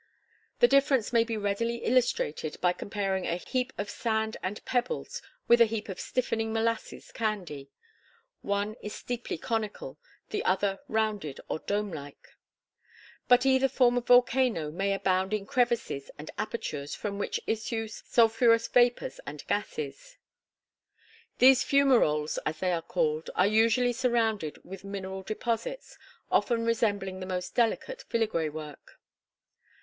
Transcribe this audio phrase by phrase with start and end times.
[0.61, 5.61] The difference may be readily illustrated by comparing a heap of sand and pebbles with
[5.61, 7.69] a heap of stiffening molasses candy.
[8.41, 9.99] One is steeply conical;
[10.31, 12.29] the other, rounded or dome like.
[13.27, 18.67] But either form of volcano may abound in crevices and apertures from which issue sulphurous
[18.67, 20.17] vapors and gases.
[21.37, 25.99] These fumaroles, as they are called, are usually surrounded with mineral deposits,
[26.31, 28.99] often resembling the most delicate filigree work.